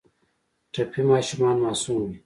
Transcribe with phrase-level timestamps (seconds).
[0.73, 2.15] ټپي ماشومان معصوم وي.